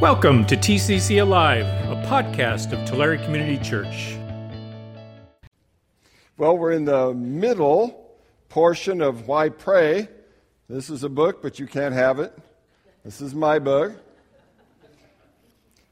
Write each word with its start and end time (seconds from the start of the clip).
Welcome 0.00 0.46
to 0.46 0.56
TCC 0.56 1.20
Alive, 1.20 1.66
a 1.66 2.02
podcast 2.08 2.72
of 2.72 2.88
Tulare 2.88 3.18
Community 3.18 3.58
Church. 3.62 4.16
Well, 6.38 6.56
we're 6.56 6.72
in 6.72 6.86
the 6.86 7.12
middle 7.12 8.10
portion 8.48 9.02
of 9.02 9.28
Why 9.28 9.50
Pray. 9.50 10.08
This 10.70 10.88
is 10.88 11.04
a 11.04 11.10
book, 11.10 11.42
but 11.42 11.58
you 11.58 11.66
can't 11.66 11.92
have 11.92 12.18
it. 12.18 12.32
This 13.04 13.20
is 13.20 13.34
my 13.34 13.58
book. 13.58 13.92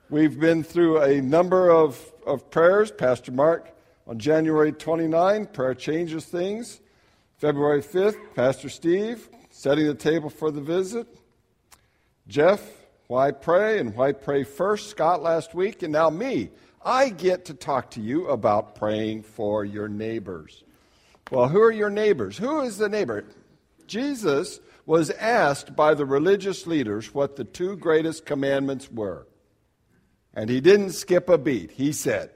We've 0.09 0.41
been 0.41 0.63
through 0.63 1.03
a 1.03 1.21
number 1.21 1.69
of, 1.71 2.03
of 2.27 2.51
prayers. 2.51 2.91
Pastor 2.91 3.31
Mark 3.31 3.77
on 4.07 4.19
January 4.19 4.73
29, 4.73 5.45
prayer 5.49 5.75
changes 5.75 6.25
things. 6.25 6.81
February 7.37 7.83
5th, 7.83 8.17
Pastor 8.35 8.71
Steve 8.71 9.29
setting 9.51 9.87
the 9.87 9.95
table 9.95 10.31
for 10.31 10.51
the 10.51 10.63
visit. 10.63 11.07
Jeff 12.27 12.78
why 13.09 13.31
pray 13.31 13.79
and 13.79 13.95
why 13.95 14.13
pray 14.13 14.45
first? 14.45 14.91
Scott 14.91 15.23
last 15.23 15.55
week, 15.55 15.83
and 15.83 15.93
now 15.93 16.11
me. 16.11 16.51
I 16.85 17.09
get 17.09 17.47
to 17.47 17.55
talk 17.55 17.91
to 17.93 18.01
you 18.01 18.29
about 18.29 18.75
praying 18.75 19.23
for 19.23 19.65
your 19.65 19.89
neighbors. 19.89 20.63
Well, 21.31 21.49
who 21.49 21.61
are 21.61 21.73
your 21.73 21.91
neighbors? 21.91 22.37
Who 22.37 22.61
is 22.61 22.77
the 22.77 22.89
neighbor? 22.89 23.25
Jesus 23.87 24.61
was 24.85 25.11
asked 25.11 25.75
by 25.75 25.95
the 25.95 26.05
religious 26.05 26.67
leaders 26.67 27.13
what 27.15 27.37
the 27.37 27.45
two 27.45 27.77
greatest 27.77 28.27
commandments 28.27 28.91
were. 28.93 29.27
And 30.35 30.51
he 30.51 30.61
didn't 30.61 30.93
skip 30.93 31.31
a 31.31 31.39
beat. 31.39 31.71
He 31.71 31.93
said, 31.93 32.31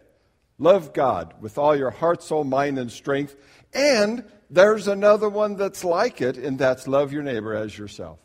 Love 0.58 0.94
God 0.94 1.34
with 1.40 1.58
all 1.58 1.76
your 1.76 1.90
heart, 1.90 2.22
soul, 2.22 2.44
mind, 2.44 2.78
and 2.78 2.90
strength. 2.90 3.36
And 3.74 4.24
there's 4.48 4.88
another 4.88 5.28
one 5.28 5.56
that's 5.56 5.84
like 5.84 6.22
it, 6.22 6.38
and 6.38 6.58
that's 6.58 6.88
love 6.88 7.12
your 7.12 7.22
neighbor 7.22 7.54
as 7.54 7.76
yourself. 7.76 8.18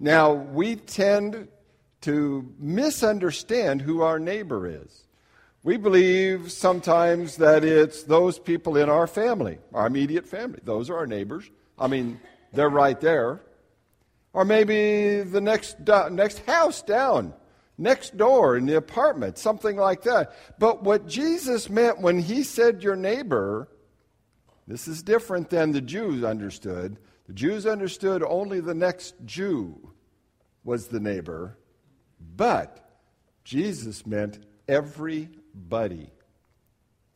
Now, 0.00 0.32
we 0.32 0.76
tend 0.76 1.48
to 2.02 2.54
misunderstand 2.58 3.82
who 3.82 4.02
our 4.02 4.18
neighbor 4.18 4.66
is. 4.66 5.04
We 5.64 5.76
believe 5.76 6.52
sometimes 6.52 7.36
that 7.38 7.64
it's 7.64 8.04
those 8.04 8.38
people 8.38 8.76
in 8.76 8.88
our 8.88 9.06
family, 9.06 9.58
our 9.74 9.86
immediate 9.86 10.26
family. 10.26 10.60
Those 10.62 10.88
are 10.88 10.96
our 10.96 11.06
neighbors. 11.06 11.50
I 11.78 11.88
mean, 11.88 12.20
they're 12.52 12.70
right 12.70 12.98
there. 13.00 13.40
Or 14.32 14.44
maybe 14.44 15.22
the 15.22 15.40
next, 15.40 15.76
next 16.10 16.38
house 16.46 16.80
down, 16.82 17.34
next 17.76 18.16
door 18.16 18.56
in 18.56 18.66
the 18.66 18.76
apartment, 18.76 19.36
something 19.36 19.76
like 19.76 20.02
that. 20.02 20.32
But 20.60 20.84
what 20.84 21.08
Jesus 21.08 21.68
meant 21.68 22.00
when 22.00 22.20
he 22.20 22.44
said 22.44 22.82
your 22.82 22.96
neighbor, 22.96 23.68
this 24.68 24.86
is 24.86 25.02
different 25.02 25.48
than 25.48 25.72
the 25.72 25.80
Jews 25.80 26.22
understood. 26.22 26.98
The 27.26 27.32
Jews 27.32 27.66
understood 27.66 28.22
only 28.22 28.60
the 28.60 28.74
next 28.74 29.14
Jew 29.24 29.92
was 30.62 30.88
the 30.88 31.00
neighbor, 31.00 31.56
but 32.36 32.86
Jesus 33.44 34.06
meant 34.06 34.38
everybody. 34.68 36.10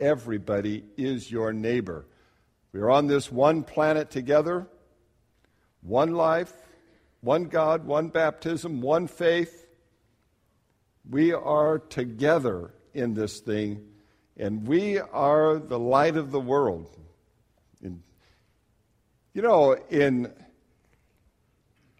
Everybody 0.00 0.84
is 0.96 1.30
your 1.30 1.52
neighbor. 1.52 2.06
We 2.72 2.80
are 2.80 2.90
on 2.90 3.06
this 3.06 3.30
one 3.30 3.64
planet 3.64 4.10
together, 4.10 4.66
one 5.82 6.14
life, 6.14 6.54
one 7.20 7.44
God, 7.44 7.84
one 7.84 8.08
baptism, 8.08 8.80
one 8.80 9.06
faith. 9.06 9.66
We 11.08 11.34
are 11.34 11.78
together 11.78 12.72
in 12.94 13.12
this 13.12 13.40
thing, 13.40 13.88
and 14.38 14.66
we 14.66 14.98
are 14.98 15.58
the 15.58 15.78
light 15.78 16.16
of 16.16 16.30
the 16.30 16.40
world. 16.40 16.96
You 19.34 19.40
know, 19.40 19.76
in 19.88 20.30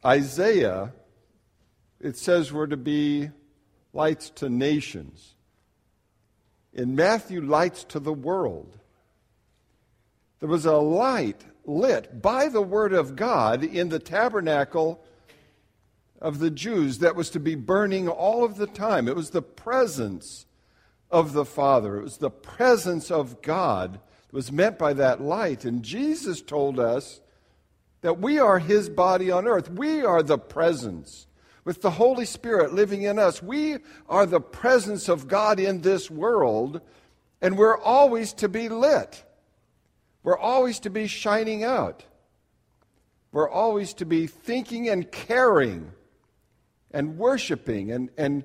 Isaiah, 0.04 0.92
it 1.98 2.18
says 2.18 2.52
we're 2.52 2.66
to 2.66 2.76
be 2.76 3.30
lights 3.94 4.28
to 4.30 4.50
nations. 4.50 5.34
In 6.74 6.94
Matthew, 6.94 7.40
lights 7.40 7.84
to 7.84 8.00
the 8.00 8.12
world. 8.12 8.78
There 10.40 10.48
was 10.48 10.66
a 10.66 10.76
light 10.76 11.44
lit 11.64 12.20
by 12.20 12.48
the 12.48 12.62
Word 12.62 12.92
of 12.92 13.16
God 13.16 13.64
in 13.64 13.88
the 13.88 13.98
tabernacle 13.98 15.02
of 16.20 16.38
the 16.38 16.50
Jews 16.50 16.98
that 16.98 17.16
was 17.16 17.30
to 17.30 17.40
be 17.40 17.54
burning 17.54 18.08
all 18.08 18.44
of 18.44 18.56
the 18.56 18.66
time. 18.66 19.08
It 19.08 19.16
was 19.16 19.30
the 19.30 19.42
presence 19.42 20.44
of 21.10 21.32
the 21.32 21.44
Father, 21.44 21.98
it 21.98 22.02
was 22.02 22.18
the 22.18 22.30
presence 22.30 23.10
of 23.10 23.40
God 23.40 23.94
that 23.94 24.32
was 24.32 24.52
meant 24.52 24.78
by 24.78 24.92
that 24.94 25.20
light. 25.20 25.64
And 25.64 25.82
Jesus 25.82 26.42
told 26.42 26.78
us 26.78 27.20
that 28.02 28.20
we 28.20 28.38
are 28.38 28.58
His 28.58 28.88
body 28.88 29.30
on 29.30 29.46
earth, 29.46 29.70
we 29.70 30.04
are 30.04 30.22
the 30.22 30.38
presence 30.38 31.26
with 31.64 31.80
the 31.80 31.90
Holy 31.90 32.24
Spirit 32.24 32.74
living 32.74 33.02
in 33.02 33.18
us, 33.18 33.42
we 33.42 33.78
are 34.08 34.26
the 34.26 34.40
presence 34.40 35.08
of 35.08 35.28
God 35.28 35.60
in 35.60 35.80
this 35.80 36.10
world, 36.10 36.80
and 37.40 37.56
we're 37.56 37.78
always 37.78 38.32
to 38.34 38.48
be 38.48 38.68
lit. 38.68 39.24
We're 40.24 40.38
always 40.38 40.80
to 40.80 40.90
be 40.90 41.06
shining 41.06 41.64
out. 41.64 42.04
We're 43.32 43.50
always 43.50 43.94
to 43.94 44.04
be 44.04 44.26
thinking 44.26 44.88
and 44.88 45.10
caring 45.10 45.92
and 46.90 47.16
worshiping 47.16 47.90
and, 47.90 48.10
and 48.16 48.44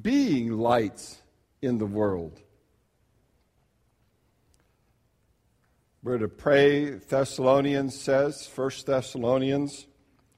being 0.00 0.52
lights 0.52 1.20
in 1.60 1.78
the 1.78 1.86
world. 1.86 2.40
We're 6.04 6.18
to 6.18 6.26
pray, 6.26 6.90
Thessalonians 6.90 7.96
says, 7.96 8.50
1 8.52 8.70
Thessalonians 8.86 9.86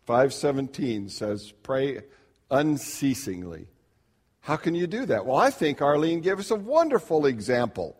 517 0.04 1.08
says, 1.08 1.52
pray 1.62 2.02
unceasingly. 2.50 3.68
How 4.40 4.56
can 4.56 4.74
you 4.74 4.86
do 4.86 5.06
that? 5.06 5.24
Well, 5.24 5.38
I 5.38 5.48
think 5.48 5.80
Arlene 5.80 6.20
gave 6.20 6.38
us 6.38 6.50
a 6.50 6.54
wonderful 6.54 7.24
example 7.24 7.96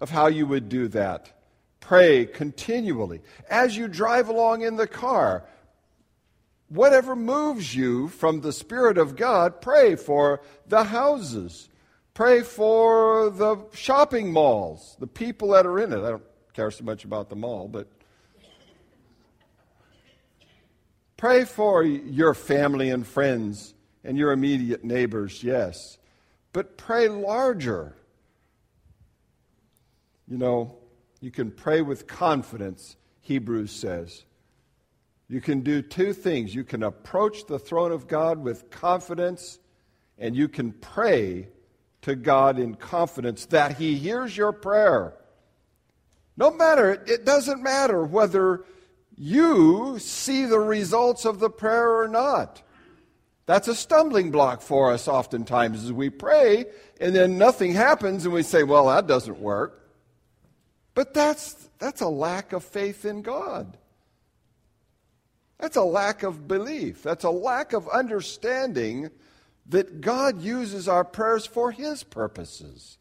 of 0.00 0.10
how 0.10 0.26
you 0.26 0.44
would 0.48 0.68
do 0.68 0.88
that. 0.88 1.30
Pray 1.78 2.26
continually. 2.26 3.20
As 3.48 3.76
you 3.76 3.86
drive 3.86 4.28
along 4.28 4.62
in 4.62 4.74
the 4.74 4.88
car, 4.88 5.44
whatever 6.68 7.14
moves 7.14 7.76
you 7.76 8.08
from 8.08 8.40
the 8.40 8.52
Spirit 8.52 8.98
of 8.98 9.14
God, 9.14 9.60
pray 9.60 9.94
for 9.94 10.40
the 10.66 10.82
houses. 10.82 11.68
Pray 12.12 12.42
for 12.42 13.30
the 13.30 13.64
shopping 13.72 14.32
malls, 14.32 14.96
the 14.98 15.06
people 15.06 15.50
that 15.50 15.64
are 15.64 15.78
in 15.78 15.92
it. 15.92 15.98
I 15.98 16.10
don't 16.10 16.22
care 16.54 16.70
so 16.70 16.84
much 16.84 17.04
about 17.04 17.28
the 17.28 17.36
mall, 17.36 17.68
but 17.68 17.88
Pray 21.16 21.44
for 21.44 21.82
your 21.82 22.34
family 22.34 22.90
and 22.90 23.06
friends 23.06 23.72
and 24.02 24.18
your 24.18 24.32
immediate 24.32 24.84
neighbors, 24.84 25.42
yes. 25.42 25.96
But 26.52 26.76
pray 26.76 27.08
larger. 27.08 27.96
You 30.28 30.36
know, 30.36 30.76
you 31.20 31.30
can 31.30 31.50
pray 31.50 31.80
with 31.80 32.06
confidence, 32.06 32.96
Hebrews 33.22 33.70
says. 33.70 34.24
You 35.28 35.40
can 35.40 35.60
do 35.60 35.80
two 35.80 36.12
things. 36.12 36.54
You 36.54 36.62
can 36.64 36.82
approach 36.82 37.46
the 37.46 37.58
throne 37.58 37.92
of 37.92 38.06
God 38.06 38.38
with 38.38 38.70
confidence, 38.70 39.58
and 40.18 40.36
you 40.36 40.48
can 40.48 40.72
pray 40.72 41.48
to 42.02 42.14
God 42.14 42.58
in 42.58 42.74
confidence 42.74 43.46
that 43.46 43.78
He 43.78 43.96
hears 43.96 44.36
your 44.36 44.52
prayer. 44.52 45.14
No 46.36 46.50
matter, 46.50 46.92
it 47.06 47.24
doesn't 47.24 47.62
matter 47.62 48.04
whether 48.04 48.64
you 49.16 49.98
see 49.98 50.44
the 50.44 50.58
results 50.58 51.24
of 51.24 51.38
the 51.38 51.50
prayer 51.50 52.00
or 52.00 52.08
not. 52.08 52.62
That's 53.46 53.68
a 53.68 53.74
stumbling 53.74 54.30
block 54.30 54.62
for 54.62 54.92
us 54.92 55.06
oftentimes 55.06 55.84
as 55.84 55.92
we 55.92 56.10
pray 56.10 56.64
and 57.00 57.14
then 57.14 57.36
nothing 57.36 57.72
happens 57.72 58.24
and 58.24 58.34
we 58.34 58.42
say, 58.42 58.62
well, 58.62 58.86
that 58.86 59.06
doesn't 59.06 59.38
work. 59.38 59.92
But 60.94 61.12
that's, 61.12 61.68
that's 61.78 62.00
a 62.00 62.08
lack 62.08 62.52
of 62.52 62.64
faith 62.64 63.04
in 63.04 63.22
God. 63.22 63.76
That's 65.58 65.76
a 65.76 65.84
lack 65.84 66.22
of 66.22 66.48
belief. 66.48 67.02
That's 67.02 67.24
a 67.24 67.30
lack 67.30 67.72
of 67.72 67.88
understanding 67.88 69.10
that 69.66 70.00
God 70.00 70.42
uses 70.42 70.88
our 70.88 71.04
prayers 71.04 71.46
for 71.46 71.70
His 71.70 72.04
purposes, 72.04 72.98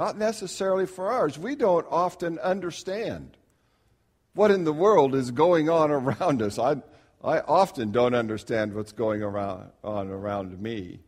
not 0.00 0.16
necessarily 0.16 0.86
for 0.86 1.12
ours. 1.12 1.38
We 1.38 1.54
don't 1.54 1.86
often 1.90 2.38
understand 2.38 3.36
what 4.32 4.50
in 4.50 4.64
the 4.64 4.72
world 4.72 5.14
is 5.14 5.30
going 5.30 5.68
on 5.68 5.90
around 6.00 6.40
us. 6.40 6.58
I, 6.58 6.76
I 7.22 7.40
often 7.40 7.92
don't 7.92 8.14
understand 8.14 8.72
what's 8.72 8.92
going 8.92 9.22
around, 9.22 9.70
on 9.84 10.08
around 10.08 10.58
me. 10.58 11.00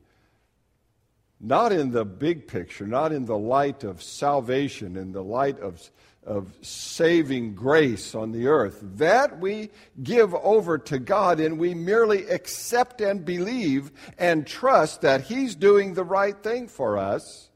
Not 1.40 1.72
in 1.72 1.90
the 1.90 2.04
big 2.04 2.46
picture, 2.46 2.86
not 2.86 3.12
in 3.12 3.24
the 3.24 3.38
light 3.38 3.82
of 3.82 4.02
salvation, 4.02 4.98
in 4.98 5.12
the 5.12 5.24
light 5.24 5.58
of, 5.60 5.80
of 6.22 6.54
saving 6.60 7.54
grace 7.54 8.14
on 8.14 8.30
the 8.30 8.48
earth. 8.48 8.78
That 8.96 9.40
we 9.40 9.70
give 10.02 10.34
over 10.34 10.76
to 10.76 10.98
God 10.98 11.40
and 11.40 11.58
we 11.58 11.72
merely 11.72 12.28
accept 12.28 13.00
and 13.00 13.24
believe 13.24 13.90
and 14.18 14.46
trust 14.46 15.00
that 15.00 15.22
He's 15.22 15.54
doing 15.54 15.94
the 15.94 16.04
right 16.04 16.36
thing 16.42 16.68
for 16.68 16.98
us. 16.98 17.48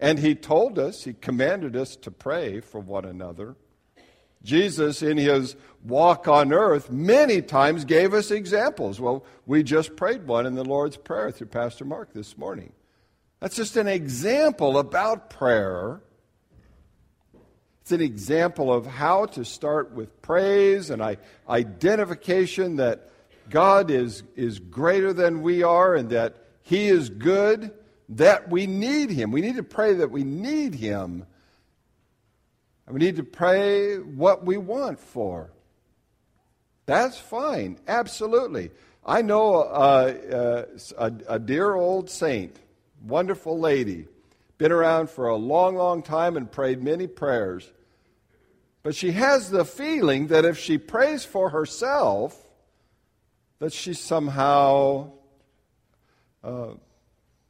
And 0.00 0.18
He 0.18 0.34
told 0.34 0.78
us, 0.78 1.04
He 1.04 1.12
commanded 1.14 1.76
us 1.76 1.96
to 1.96 2.10
pray 2.10 2.60
for 2.60 2.80
one 2.80 3.04
another. 3.04 3.56
Jesus, 4.42 5.02
in 5.02 5.18
his 5.18 5.56
walk 5.84 6.28
on 6.28 6.52
earth, 6.52 6.90
many 6.90 7.42
times 7.42 7.84
gave 7.84 8.14
us 8.14 8.30
examples. 8.30 9.00
Well, 9.00 9.24
we 9.46 9.62
just 9.62 9.96
prayed 9.96 10.26
one 10.26 10.46
in 10.46 10.54
the 10.54 10.64
Lord's 10.64 10.96
Prayer 10.96 11.30
through 11.30 11.48
Pastor 11.48 11.84
Mark 11.84 12.12
this 12.12 12.38
morning. 12.38 12.72
That's 13.40 13.56
just 13.56 13.76
an 13.76 13.88
example 13.88 14.78
about 14.78 15.30
prayer. 15.30 16.00
It's 17.82 17.92
an 17.92 18.00
example 18.00 18.72
of 18.72 18.86
how 18.86 19.26
to 19.26 19.44
start 19.44 19.92
with 19.92 20.22
praise 20.22 20.90
and 20.90 21.16
identification 21.48 22.76
that 22.76 23.10
God 23.50 23.90
is, 23.90 24.22
is 24.36 24.58
greater 24.58 25.12
than 25.12 25.42
we 25.42 25.62
are 25.62 25.94
and 25.94 26.10
that 26.10 26.36
He 26.62 26.88
is 26.88 27.08
good, 27.08 27.72
that 28.10 28.50
we 28.50 28.66
need 28.66 29.10
Him. 29.10 29.30
We 29.30 29.40
need 29.40 29.56
to 29.56 29.62
pray 29.62 29.94
that 29.94 30.10
we 30.10 30.24
need 30.24 30.74
Him. 30.74 31.26
And 32.86 32.94
we 32.94 33.00
need 33.00 33.16
to 33.16 33.24
pray 33.24 33.98
what 33.98 34.44
we 34.46 34.56
want 34.56 34.98
for. 34.98 35.50
That's 36.86 37.18
fine, 37.18 37.78
absolutely. 37.86 38.70
I 39.04 39.20
know 39.20 39.56
uh, 39.56 40.14
uh, 40.32 40.64
a, 40.96 41.34
a 41.34 41.38
dear 41.38 41.74
old 41.74 42.08
saint, 42.08 42.56
wonderful 43.02 43.58
lady, 43.58 44.06
been 44.56 44.72
around 44.72 45.10
for 45.10 45.28
a 45.28 45.36
long, 45.36 45.76
long 45.76 46.02
time 46.02 46.36
and 46.36 46.50
prayed 46.50 46.82
many 46.82 47.06
prayers. 47.06 47.70
But 48.82 48.94
she 48.94 49.12
has 49.12 49.50
the 49.50 49.64
feeling 49.64 50.28
that 50.28 50.44
if 50.44 50.58
she 50.58 50.78
prays 50.78 51.24
for 51.24 51.50
herself, 51.50 52.36
that 53.58 53.72
she's 53.72 54.00
somehow 54.00 55.12
uh, 56.42 56.70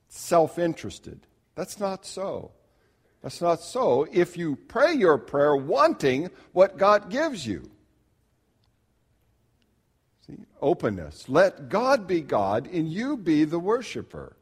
self 0.09 0.59
interested. 0.59 1.21
That's 1.55 1.79
not 1.79 2.05
so. 2.05 2.53
That's 3.23 3.41
not 3.41 3.61
so 3.61 4.07
if 4.13 4.37
you 4.37 4.57
pray 4.57 4.95
your 4.95 5.19
prayer 5.19 5.57
wanting 5.57 6.31
what 6.53 6.79
God 6.79 7.11
gives 7.11 7.47
you. 7.47 7.71
See, 10.27 10.39
openness. 10.61 11.29
Let 11.29 11.69
God 11.69 12.07
be 12.07 12.21
God 12.21 12.69
and 12.69 12.89
you 12.89 13.17
be 13.17 13.45
the 13.45 13.59
worshiper. 13.59 14.37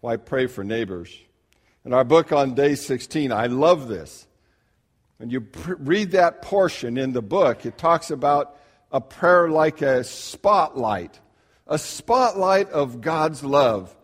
Why 0.00 0.16
pray 0.16 0.46
for 0.46 0.62
neighbors? 0.62 1.18
In 1.84 1.92
our 1.92 2.04
book 2.04 2.32
on 2.32 2.54
day 2.54 2.74
16, 2.74 3.32
I 3.32 3.46
love 3.46 3.88
this. 3.88 4.26
When 5.18 5.30
you 5.30 5.40
pr- 5.40 5.74
read 5.74 6.10
that 6.12 6.42
portion 6.42 6.98
in 6.98 7.12
the 7.12 7.22
book, 7.22 7.64
it 7.64 7.78
talks 7.78 8.10
about 8.10 8.56
a 8.92 9.00
prayer 9.00 9.48
like 9.48 9.82
a 9.82 10.04
spotlight, 10.04 11.18
a 11.66 11.78
spotlight 11.78 12.70
of 12.70 13.00
God's 13.00 13.42
love. 13.42 13.94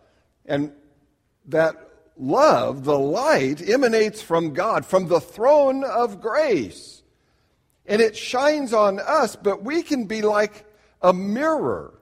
And 0.44 0.73
that 1.47 1.76
love, 2.17 2.85
the 2.85 2.99
light, 2.99 3.67
emanates 3.69 4.20
from 4.20 4.53
God, 4.53 4.85
from 4.85 5.09
the 5.09 5.20
throne 5.20 5.85
of 5.85 6.20
grace. 6.20 7.03
And 7.87 8.00
it 8.00 8.17
shines 8.17 8.73
on 8.73 9.00
us, 9.00 9.37
but 9.37 9.62
we 9.62 9.82
can 9.82 10.06
be 10.06 10.23
like 10.23 10.64
a 11.00 11.12
mirror. 11.12 11.94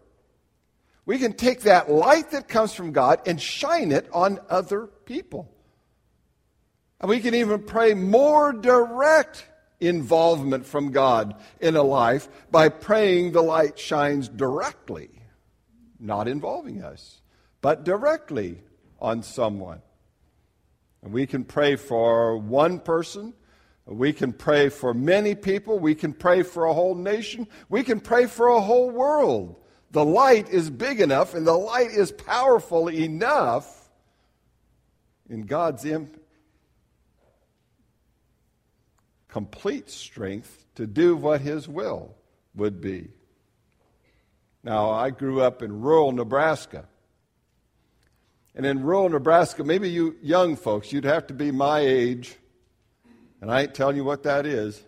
We 1.07 1.19
can 1.19 1.33
take 1.33 1.63
that 1.63 1.91
light 1.91 2.31
that 2.33 2.49
comes 2.49 2.75
from 2.75 2.93
God 2.93 3.21
and 3.27 3.41
shine 3.41 3.93
it 3.93 4.09
on 4.13 4.39
other 4.49 4.87
people. 4.87 5.51
And 7.01 7.09
we 7.09 7.21
can 7.21 7.35
even 7.35 7.63
pray 7.63 7.95
more 7.95 8.53
direct 8.53 9.47
involvement 9.81 10.67
from 10.67 10.93
God 10.93 11.35
in 11.61 11.75
a 11.75 11.83
life 11.83 12.29
by 12.51 12.69
praying 12.69 13.33
the 13.33 13.43
light 13.43 13.79
shines 13.79 14.29
directly, 14.29 15.09
not 16.01 16.29
involving 16.29 16.83
us, 16.83 17.21
but 17.61 17.85
directly 17.85 18.63
on 19.01 19.23
someone. 19.23 19.83
And 21.03 21.13
we 21.13 21.27
can 21.27 21.45
pray 21.45 21.77
for 21.77 22.37
one 22.37 22.79
person. 22.81 23.35
We 23.87 24.13
can 24.13 24.33
pray 24.33 24.69
for 24.69 24.95
many 24.95 25.35
people. 25.35 25.79
We 25.79 25.95
can 25.95 26.13
pray 26.13 26.43
for 26.43 26.65
a 26.65 26.75
whole 26.75 26.95
nation. 26.95 27.49
We 27.69 27.83
can 27.83 28.01
pray 28.01 28.27
for 28.27 28.49
a 28.49 28.61
whole 28.61 28.91
world. 28.91 29.57
The 29.93 30.05
light 30.05 30.49
is 30.51 30.71
big 30.71 31.01
enough 31.01 31.35
and 31.35 31.47
the 31.47 31.57
light 31.57 31.91
is 31.91 32.13
powerful 32.13 32.89
enough 32.89 33.89
in 35.29 35.43
God's 35.43 35.85
Im- 35.85 36.13
complete 39.29 39.91
strength 39.91 40.67
to 40.75 40.87
do 40.87 41.17
what 41.17 41.41
His 41.41 41.69
will 41.69 42.15
would 42.55 42.81
be. 42.81 43.09
Now, 44.63 44.91
I 44.91 45.11
grew 45.11 45.41
up 45.41 45.63
in 45.63 45.81
rural 45.81 46.13
Nebraska. 46.13 46.87
And 48.55 48.67
in 48.67 48.83
rural 48.83 49.09
Nebraska, 49.09 49.65
maybe 49.65 49.89
you 49.89 50.17
young 50.23 50.57
folks, 50.57 50.93
you'd 50.93 51.05
have 51.05 51.27
to 51.29 51.35
be 51.35 51.51
my 51.51 51.81
age, 51.81 52.37
and 53.41 53.51
I 53.51 53.63
ain't 53.63 53.75
telling 53.75 53.97
you 53.97 54.05
what 54.05 54.25
that 54.25 54.45
is. 54.45 54.83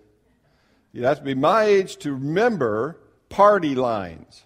You'd 0.93 1.05
have 1.05 1.19
to 1.19 1.25
be 1.25 1.35
my 1.35 1.65
age 1.65 1.97
to 1.99 2.13
remember 2.13 2.99
party 3.29 3.75
lines. 3.75 4.45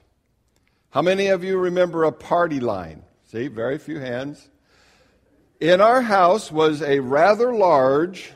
How 0.90 1.02
many 1.02 1.28
of 1.28 1.42
you 1.42 1.58
remember 1.58 2.04
a 2.04 2.12
party 2.12 2.60
line? 2.60 3.02
See, 3.24 3.48
very 3.48 3.78
few 3.78 3.98
hands. 3.98 4.48
In 5.58 5.80
our 5.80 6.02
house 6.02 6.52
was 6.52 6.82
a 6.82 7.00
rather 7.00 7.52
large 7.52 8.32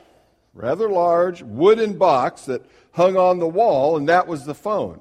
rather 0.55 0.89
large 0.89 1.43
wooden 1.43 1.97
box 1.97 2.45
that 2.47 2.65
hung 2.93 3.17
on 3.17 3.39
the 3.39 3.49
wall, 3.49 3.97
and 3.97 4.09
that 4.09 4.27
was 4.27 4.45
the 4.45 4.55
phone. 4.55 5.01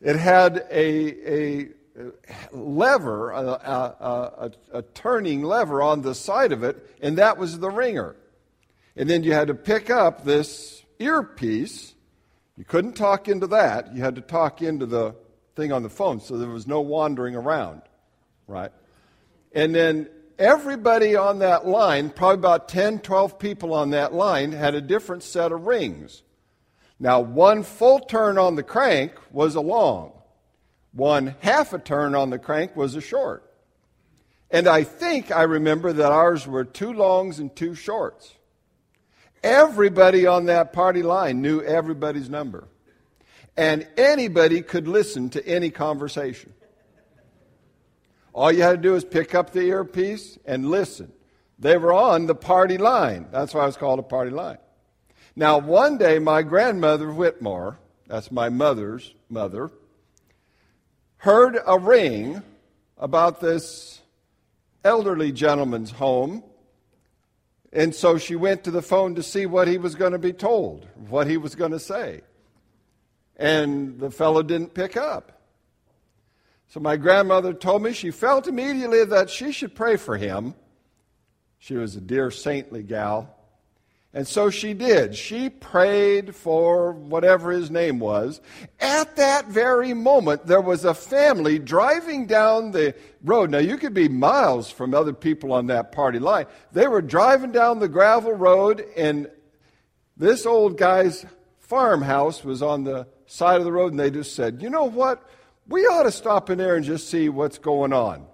It 0.00 0.16
had 0.16 0.66
a, 0.70 1.32
a 1.32 1.68
lever, 2.52 3.30
a, 3.30 3.40
a, 3.40 4.50
a, 4.72 4.82
turning 4.82 5.42
lever 5.42 5.82
on 5.82 6.02
the 6.02 6.14
side 6.14 6.52
of 6.52 6.62
it, 6.62 6.94
and 7.00 7.18
that 7.18 7.38
was 7.38 7.58
the 7.58 7.70
ringer. 7.70 8.16
And 8.96 9.08
then 9.08 9.24
you 9.24 9.32
had 9.32 9.48
to 9.48 9.54
pick 9.54 9.90
up 9.90 10.24
this 10.24 10.82
earpiece. 10.98 11.94
You 12.56 12.64
couldn't 12.64 12.94
talk 12.94 13.28
into 13.28 13.46
that. 13.48 13.94
You 13.94 14.02
had 14.02 14.16
to 14.16 14.20
talk 14.20 14.62
into 14.62 14.86
the 14.86 15.14
thing 15.54 15.72
on 15.72 15.82
the 15.82 15.90
phone, 15.90 16.20
so 16.20 16.36
there 16.36 16.48
was 16.48 16.66
no 16.66 16.80
wandering 16.80 17.34
around, 17.34 17.82
right? 18.46 18.72
And 19.52 19.74
then 19.74 20.08
everybody 20.38 21.16
on 21.16 21.38
that 21.38 21.66
line, 21.66 22.10
probably 22.10 22.34
about 22.34 22.68
10, 22.68 23.00
12 23.00 23.38
people 23.38 23.72
on 23.72 23.90
that 23.90 24.12
line, 24.12 24.52
had 24.52 24.74
a 24.74 24.80
different 24.80 25.22
set 25.22 25.52
of 25.52 25.66
rings. 25.66 26.22
Now, 26.98 27.20
one 27.20 27.62
full 27.62 28.00
turn 28.00 28.38
on 28.38 28.54
the 28.54 28.62
crank 28.62 29.12
was 29.30 29.54
a 29.54 29.60
long, 29.60 30.12
one 30.92 31.34
half 31.40 31.72
a 31.72 31.78
turn 31.78 32.14
on 32.14 32.30
the 32.30 32.38
crank 32.38 32.74
was 32.74 32.94
a 32.94 33.00
short. 33.00 33.42
And 34.50 34.66
I 34.66 34.84
think 34.84 35.30
I 35.30 35.42
remember 35.42 35.92
that 35.92 36.12
ours 36.12 36.46
were 36.46 36.64
two 36.64 36.92
longs 36.92 37.38
and 37.38 37.54
two 37.54 37.74
shorts. 37.74 38.32
Everybody 39.42 40.26
on 40.26 40.46
that 40.46 40.72
party 40.72 41.02
line 41.02 41.42
knew 41.42 41.60
everybody's 41.60 42.30
number. 42.30 42.68
And 43.56 43.86
anybody 43.96 44.62
could 44.62 44.86
listen 44.88 45.30
to 45.30 45.46
any 45.46 45.70
conversation. 45.70 46.52
All 48.32 48.52
you 48.52 48.62
had 48.62 48.82
to 48.82 48.88
do 48.88 48.94
is 48.94 49.04
pick 49.04 49.34
up 49.34 49.52
the 49.52 49.62
earpiece 49.62 50.38
and 50.44 50.70
listen. 50.70 51.12
They 51.58 51.76
were 51.76 51.92
on 51.92 52.26
the 52.26 52.34
party 52.34 52.76
line. 52.76 53.28
That's 53.32 53.54
why 53.54 53.62
it 53.62 53.66
was 53.66 53.76
called 53.76 53.98
a 53.98 54.02
party 54.02 54.30
line. 54.30 54.58
Now, 55.38 55.58
one 55.58 55.98
day, 55.98 56.18
my 56.18 56.42
grandmother 56.42 57.12
Whitmore, 57.12 57.78
that's 58.06 58.32
my 58.32 58.48
mother's 58.48 59.14
mother, 59.28 59.70
heard 61.18 61.58
a 61.66 61.78
ring 61.78 62.42
about 62.96 63.40
this 63.40 64.00
elderly 64.82 65.32
gentleman's 65.32 65.90
home. 65.90 66.42
And 67.70 67.94
so 67.94 68.16
she 68.16 68.34
went 68.34 68.64
to 68.64 68.70
the 68.70 68.80
phone 68.80 69.16
to 69.16 69.22
see 69.22 69.44
what 69.44 69.68
he 69.68 69.76
was 69.76 69.94
going 69.94 70.12
to 70.12 70.18
be 70.18 70.32
told, 70.32 70.88
what 71.08 71.26
he 71.26 71.36
was 71.36 71.54
going 71.54 71.72
to 71.72 71.80
say. 71.80 72.22
And 73.36 74.00
the 74.00 74.10
fellow 74.10 74.42
didn't 74.42 74.72
pick 74.72 74.96
up. 74.96 75.42
So 76.68 76.80
my 76.80 76.96
grandmother 76.96 77.52
told 77.52 77.82
me 77.82 77.92
she 77.92 78.10
felt 78.10 78.46
immediately 78.46 79.04
that 79.04 79.28
she 79.28 79.52
should 79.52 79.74
pray 79.74 79.96
for 79.96 80.16
him. 80.16 80.54
She 81.58 81.74
was 81.74 81.94
a 81.94 82.00
dear 82.00 82.30
saintly 82.30 82.82
gal. 82.82 83.36
And 84.16 84.26
so 84.26 84.48
she 84.48 84.72
did. 84.72 85.14
She 85.14 85.50
prayed 85.50 86.34
for 86.34 86.92
whatever 86.92 87.50
his 87.50 87.70
name 87.70 87.98
was. 87.98 88.40
At 88.80 89.16
that 89.16 89.48
very 89.48 89.92
moment, 89.92 90.46
there 90.46 90.62
was 90.62 90.86
a 90.86 90.94
family 90.94 91.58
driving 91.58 92.26
down 92.26 92.70
the 92.70 92.94
road. 93.22 93.50
Now, 93.50 93.58
you 93.58 93.76
could 93.76 93.92
be 93.92 94.08
miles 94.08 94.70
from 94.70 94.94
other 94.94 95.12
people 95.12 95.52
on 95.52 95.66
that 95.66 95.92
party 95.92 96.18
line. 96.18 96.46
They 96.72 96.86
were 96.88 97.02
driving 97.02 97.52
down 97.52 97.78
the 97.78 97.88
gravel 97.88 98.32
road, 98.32 98.86
and 98.96 99.30
this 100.16 100.46
old 100.46 100.78
guy's 100.78 101.26
farmhouse 101.58 102.42
was 102.42 102.62
on 102.62 102.84
the 102.84 103.06
side 103.26 103.58
of 103.58 103.64
the 103.66 103.72
road, 103.72 103.92
and 103.92 104.00
they 104.00 104.10
just 104.10 104.34
said, 104.34 104.62
You 104.62 104.70
know 104.70 104.84
what? 104.84 105.28
we 105.68 105.82
ought 105.82 106.04
to 106.04 106.10
stop 106.10 106.48
in 106.48 106.56
there 106.56 106.76
and 106.76 106.86
just 106.86 107.10
see 107.10 107.28
what's 107.28 107.58
going 107.58 107.92
on. 107.92 108.24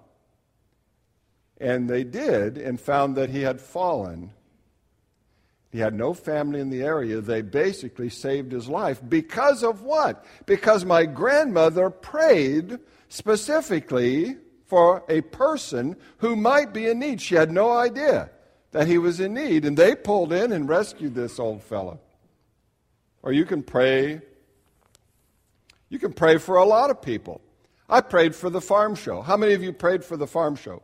And 1.59 1.89
they 1.89 2.05
did 2.05 2.57
and 2.57 2.79
found 2.79 3.17
that 3.17 3.31
he 3.31 3.41
had 3.41 3.59
fallen. 3.59 4.31
He 5.73 5.79
had 5.79 5.95
no 5.95 6.13
family 6.13 6.61
in 6.61 6.69
the 6.69 6.83
area. 6.83 7.19
They 7.19 7.41
basically 7.41 8.09
saved 8.09 8.53
his 8.53 8.69
life. 8.69 9.01
Because 9.09 9.63
of 9.63 9.81
what? 9.81 10.23
Because 10.45 10.85
my 10.85 11.05
grandmother 11.05 11.89
prayed 11.89 12.77
specifically 13.09 14.37
for 14.67 15.03
a 15.09 15.21
person 15.21 15.97
who 16.19 16.35
might 16.35 16.73
be 16.73 16.87
in 16.87 16.99
need. 16.99 17.21
She 17.21 17.35
had 17.35 17.51
no 17.51 17.71
idea. 17.71 18.29
that 18.73 18.87
he 18.87 18.97
was 18.97 19.19
in 19.19 19.33
need, 19.35 19.65
and 19.65 19.77
they 19.77 19.95
pulled 19.95 20.33
in 20.33 20.51
and 20.51 20.67
rescued 20.67 21.15
this 21.15 21.39
old 21.39 21.63
fellow. 21.63 21.99
Or 23.21 23.31
you 23.31 23.45
can 23.45 23.63
pray. 23.63 24.21
You 25.89 25.99
can 25.99 26.11
pray 26.11 26.37
for 26.37 26.57
a 26.57 26.65
lot 26.65 26.89
of 26.89 27.01
people. 27.01 27.39
I 27.87 28.01
prayed 28.01 28.35
for 28.35 28.49
the 28.49 28.61
farm 28.61 28.95
show. 28.95 29.21
How 29.21 29.37
many 29.37 29.53
of 29.53 29.63
you 29.63 29.71
prayed 29.71 30.03
for 30.03 30.17
the 30.17 30.27
farm 30.27 30.55
show? 30.55 30.81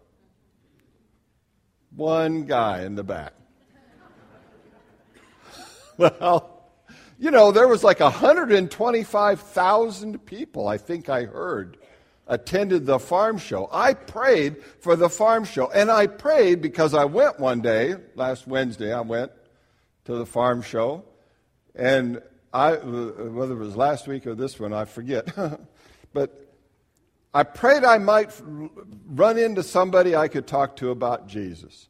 One 1.96 2.44
guy 2.44 2.84
in 2.84 2.96
the 2.96 3.04
back. 3.04 3.34
Well, 6.00 6.60
you 7.20 7.32
know, 7.32 7.52
there 7.52 7.68
was 7.68 7.84
like 7.84 8.00
125,000 8.00 10.26
people, 10.26 10.68
I 10.68 10.78
think 10.78 11.10
I 11.10 11.26
heard, 11.26 11.78
attended 12.28 12.86
the 12.86 13.00
farm 13.00 13.38
show. 13.38 13.68
I 13.72 13.94
prayed 13.94 14.64
for 14.80 14.96
the 14.96 15.10
farm 15.10 15.44
show. 15.44 15.70
And 15.70 15.92
I 15.92 16.08
prayed 16.08 16.62
because 16.62 16.94
I 16.94 17.04
went 17.06 17.40
one 17.40 17.62
day, 17.62 17.96
last 18.16 18.48
Wednesday, 18.48 18.94
I 18.94 19.02
went 19.02 19.32
to 20.06 20.16
the 20.16 20.26
farm 20.26 20.62
show. 20.62 21.04
And 21.76 22.22
I, 22.54 22.76
whether 22.76 23.54
it 23.54 23.60
was 23.60 23.76
last 23.76 24.08
week 24.08 24.26
or 24.26 24.36
this 24.36 24.58
one, 24.60 24.74
I 24.74 24.86
forget. 24.86 25.28
but 26.14 26.46
I 27.34 27.44
prayed 27.44 27.84
I 27.84 27.98
might 27.98 28.32
run 29.08 29.38
into 29.38 29.62
somebody 29.62 30.16
I 30.16 30.30
could 30.30 30.48
talk 30.48 30.78
to 30.78 30.92
about 30.92 31.28
Jesus. 31.28 31.90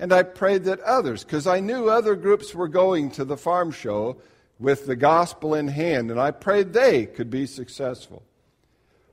And 0.00 0.12
I 0.12 0.24
prayed 0.24 0.64
that 0.64 0.80
others, 0.80 1.22
because 1.22 1.46
I 1.46 1.60
knew 1.60 1.88
other 1.88 2.16
groups 2.16 2.54
were 2.54 2.68
going 2.68 3.10
to 3.12 3.24
the 3.24 3.36
farm 3.36 3.70
show 3.70 4.16
with 4.58 4.86
the 4.86 4.96
gospel 4.96 5.54
in 5.54 5.68
hand, 5.68 6.10
and 6.10 6.18
I 6.18 6.30
prayed 6.30 6.72
they 6.72 7.04
could 7.04 7.30
be 7.30 7.46
successful. 7.46 8.22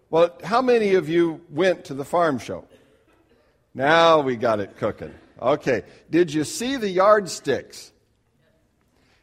Well, 0.10 0.36
how 0.44 0.62
many 0.62 0.94
of 0.94 1.10
you 1.10 1.42
went 1.50 1.84
to 1.86 1.94
the 1.94 2.06
farm 2.06 2.40
show? 2.40 2.66
Now 3.74 4.22
we 4.22 4.38
got 4.38 4.62
it 4.62 4.78
cooking. 4.78 5.14
Okay. 5.42 5.84
Did 6.10 6.34
you 6.34 6.46
see 6.46 6.78
the 6.78 6.90
yardsticks? 6.90 7.92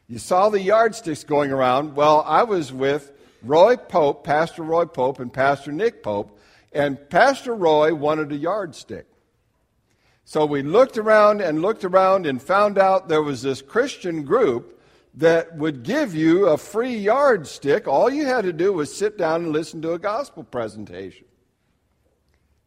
You 0.07 0.19
saw 0.19 0.49
the 0.49 0.61
yardsticks 0.61 1.23
going 1.23 1.51
around. 1.51 1.95
Well, 1.95 2.23
I 2.27 2.43
was 2.43 2.71
with 2.71 3.11
Roy 3.41 3.75
Pope, 3.75 4.23
Pastor 4.23 4.61
Roy 4.61 4.85
Pope, 4.85 5.19
and 5.19 5.33
Pastor 5.33 5.71
Nick 5.71 6.03
Pope, 6.03 6.39
and 6.71 7.09
Pastor 7.09 7.55
Roy 7.55 7.95
wanted 7.95 8.31
a 8.31 8.35
yardstick. 8.35 9.07
So 10.27 10.43
we 10.43 10.63
looked 10.63 10.97
around 10.97 11.41
and 11.41 11.61
looked 11.61 11.85
around 11.85 12.25
and 12.25 12.41
found 12.41 12.79
out 12.79 13.07
there 13.07 13.21
was 13.21 13.43
this 13.43 13.61
Christian 13.61 14.23
group 14.23 14.81
that 15.13 15.55
would 15.55 15.83
give 15.83 16.15
you 16.15 16.47
a 16.47 16.57
free 16.57 16.97
yardstick. 16.97 17.87
All 17.87 18.09
you 18.09 18.25
had 18.25 18.43
to 18.43 18.51
do 18.51 18.73
was 18.73 18.93
sit 18.93 19.19
down 19.19 19.43
and 19.43 19.53
listen 19.53 19.83
to 19.83 19.93
a 19.93 19.99
gospel 19.99 20.43
presentation. 20.43 21.25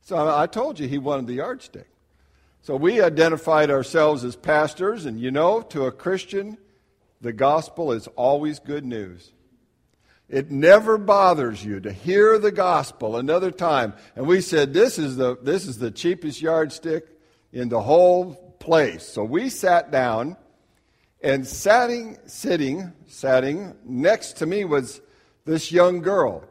So 0.02 0.34
I 0.34 0.46
told 0.46 0.78
you 0.78 0.86
he 0.86 0.98
wanted 0.98 1.26
the 1.26 1.34
yardstick. 1.34 1.88
So 2.62 2.76
we 2.76 3.02
identified 3.02 3.70
ourselves 3.70 4.24
as 4.24 4.36
pastors, 4.36 5.04
and 5.04 5.20
you 5.20 5.30
know, 5.30 5.60
to 5.62 5.84
a 5.84 5.92
Christian, 5.92 6.58
the 7.20 7.32
gospel 7.32 7.92
is 7.92 8.06
always 8.08 8.60
good 8.60 8.84
news. 8.84 9.32
It 10.28 10.50
never 10.50 10.96
bothers 10.96 11.64
you 11.64 11.80
to 11.80 11.92
hear 11.92 12.38
the 12.38 12.52
gospel 12.52 13.16
another 13.16 13.50
time. 13.50 13.94
And 14.14 14.26
we 14.26 14.42
said, 14.42 14.74
this 14.74 14.98
is 14.98 15.16
the, 15.16 15.36
this 15.42 15.66
is 15.66 15.78
the 15.78 15.90
cheapest 15.90 16.40
yardstick 16.40 17.17
in 17.52 17.68
the 17.68 17.80
whole 17.80 18.34
place. 18.58 19.04
So 19.04 19.24
we 19.24 19.48
sat 19.48 19.90
down, 19.90 20.36
and 21.22 21.46
sitting, 21.46 22.18
sitting, 22.26 22.92
sitting 23.06 23.74
next 23.84 24.34
to 24.38 24.46
me 24.46 24.64
was 24.64 25.00
this 25.44 25.72
young 25.72 26.00
girl. 26.00 26.44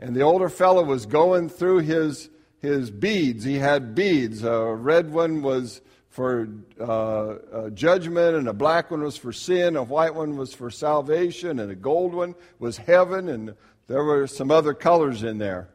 And 0.00 0.14
the 0.14 0.22
older 0.22 0.48
fellow 0.48 0.82
was 0.84 1.06
going 1.06 1.48
through 1.48 1.80
his, 1.80 2.30
his 2.60 2.90
beads. 2.90 3.44
He 3.44 3.58
had 3.58 3.94
beads. 3.94 4.42
A 4.42 4.74
red 4.74 5.12
one 5.12 5.42
was 5.42 5.80
for 6.08 6.48
uh, 6.80 7.70
judgment, 7.70 8.36
and 8.36 8.48
a 8.48 8.52
black 8.52 8.90
one 8.90 9.02
was 9.02 9.16
for 9.16 9.32
sin, 9.32 9.74
a 9.76 9.82
white 9.82 10.14
one 10.14 10.36
was 10.36 10.54
for 10.54 10.70
salvation, 10.70 11.58
and 11.58 11.72
a 11.72 11.74
gold 11.74 12.14
one 12.14 12.36
was 12.60 12.76
heaven, 12.76 13.28
and 13.28 13.54
there 13.88 14.04
were 14.04 14.28
some 14.28 14.50
other 14.50 14.74
colors 14.74 15.24
in 15.24 15.38
there. 15.38 15.68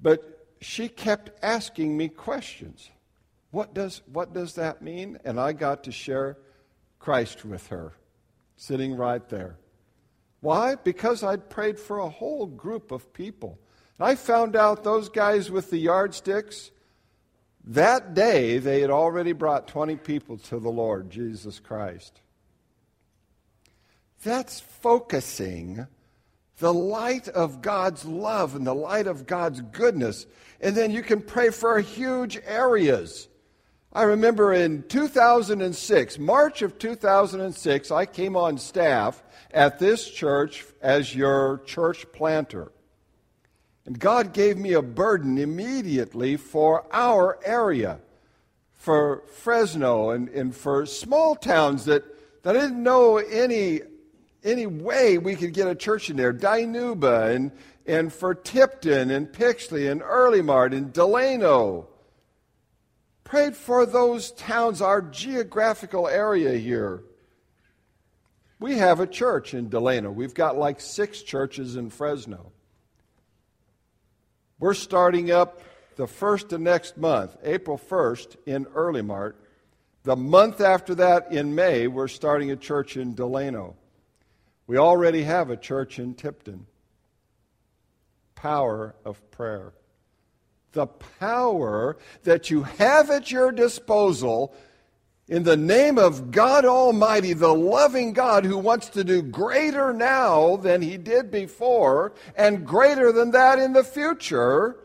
But 0.00 0.46
she 0.60 0.88
kept 0.88 1.30
asking 1.42 1.96
me 1.96 2.08
questions. 2.08 2.90
What 3.50 3.74
does, 3.74 4.02
what 4.12 4.32
does 4.32 4.54
that 4.54 4.82
mean? 4.82 5.18
And 5.24 5.40
I 5.40 5.52
got 5.52 5.84
to 5.84 5.92
share 5.92 6.36
Christ 6.98 7.44
with 7.44 7.68
her, 7.68 7.92
sitting 8.56 8.94
right 8.94 9.26
there. 9.28 9.56
Why? 10.40 10.74
Because 10.74 11.22
I'd 11.22 11.48
prayed 11.48 11.78
for 11.78 11.98
a 11.98 12.08
whole 12.08 12.46
group 12.46 12.92
of 12.92 13.12
people. 13.12 13.58
And 13.98 14.08
I 14.08 14.14
found 14.14 14.56
out 14.56 14.84
those 14.84 15.08
guys 15.08 15.50
with 15.50 15.70
the 15.70 15.78
yardsticks, 15.78 16.70
that 17.68 18.14
day, 18.14 18.58
they 18.58 18.80
had 18.80 18.90
already 18.90 19.32
brought 19.32 19.66
20 19.66 19.96
people 19.96 20.38
to 20.38 20.60
the 20.60 20.70
Lord 20.70 21.10
Jesus 21.10 21.58
Christ. 21.58 22.20
That's 24.22 24.60
focusing 24.60 25.86
the 26.58 26.72
light 26.72 27.28
of 27.28 27.62
God's 27.62 28.04
love 28.04 28.54
and 28.54 28.66
the 28.66 28.74
light 28.74 29.06
of 29.06 29.26
God's 29.26 29.60
goodness. 29.60 30.26
And 30.60 30.76
then 30.76 30.90
you 30.90 31.02
can 31.02 31.20
pray 31.20 31.50
for 31.50 31.78
huge 31.80 32.38
areas. 32.46 33.28
I 33.92 34.02
remember 34.02 34.52
in 34.52 34.82
2006, 34.88 36.18
March 36.18 36.62
of 36.62 36.78
2006, 36.78 37.90
I 37.90 38.04
came 38.06 38.36
on 38.36 38.58
staff 38.58 39.22
at 39.52 39.78
this 39.78 40.08
church 40.10 40.64
as 40.82 41.14
your 41.14 41.62
church 41.64 42.06
planter. 42.12 42.72
And 43.86 43.98
God 43.98 44.32
gave 44.32 44.58
me 44.58 44.72
a 44.72 44.82
burden 44.82 45.38
immediately 45.38 46.36
for 46.36 46.84
our 46.92 47.38
area, 47.44 48.00
for 48.74 49.22
Fresno 49.32 50.10
and, 50.10 50.28
and 50.28 50.54
for 50.54 50.84
small 50.86 51.36
towns 51.36 51.84
that, 51.84 52.04
that 52.42 52.56
I 52.56 52.60
didn't 52.60 52.82
know 52.82 53.18
any, 53.18 53.80
any 54.42 54.66
way 54.66 55.18
we 55.18 55.36
could 55.36 55.54
get 55.54 55.68
a 55.68 55.74
church 55.74 56.10
in 56.10 56.16
there. 56.16 56.34
Dinuba 56.34 57.34
and, 57.34 57.52
and 57.86 58.12
for 58.12 58.34
Tipton 58.34 59.10
and 59.12 59.28
Pixley 59.28 59.90
and 59.90 60.02
Earlimart 60.02 60.76
and 60.76 60.92
Delano. 60.92 61.88
Prayed 63.26 63.56
for 63.56 63.84
those 63.86 64.30
towns, 64.30 64.80
our 64.80 65.02
geographical 65.02 66.06
area 66.06 66.52
here. 66.58 67.02
We 68.60 68.78
have 68.78 69.00
a 69.00 69.06
church 69.06 69.52
in 69.52 69.68
Delano. 69.68 70.12
We've 70.12 70.32
got 70.32 70.56
like 70.56 70.80
six 70.80 71.22
churches 71.22 71.74
in 71.74 71.90
Fresno. 71.90 72.52
We're 74.60 74.74
starting 74.74 75.32
up 75.32 75.60
the 75.96 76.06
first 76.06 76.52
of 76.52 76.60
next 76.60 76.98
month, 76.98 77.36
April 77.42 77.76
1st, 77.76 78.36
in 78.46 78.64
Earlimart. 78.66 79.34
The 80.04 80.14
month 80.14 80.60
after 80.60 80.94
that, 80.94 81.32
in 81.32 81.56
May, 81.56 81.88
we're 81.88 82.06
starting 82.06 82.52
a 82.52 82.56
church 82.56 82.96
in 82.96 83.16
Delano. 83.16 83.74
We 84.68 84.78
already 84.78 85.24
have 85.24 85.50
a 85.50 85.56
church 85.56 85.98
in 85.98 86.14
Tipton. 86.14 86.66
Power 88.36 88.94
of 89.04 89.32
prayer. 89.32 89.72
The 90.76 90.86
power 90.86 91.96
that 92.24 92.50
you 92.50 92.64
have 92.64 93.10
at 93.10 93.30
your 93.30 93.50
disposal 93.50 94.54
in 95.26 95.42
the 95.42 95.56
name 95.56 95.96
of 95.96 96.30
God 96.30 96.66
Almighty, 96.66 97.32
the 97.32 97.54
loving 97.54 98.12
God 98.12 98.44
who 98.44 98.58
wants 98.58 98.90
to 98.90 99.02
do 99.02 99.22
greater 99.22 99.94
now 99.94 100.56
than 100.56 100.82
he 100.82 100.98
did 100.98 101.30
before 101.30 102.12
and 102.36 102.66
greater 102.66 103.10
than 103.10 103.30
that 103.30 103.58
in 103.58 103.72
the 103.72 103.84
future, 103.84 104.76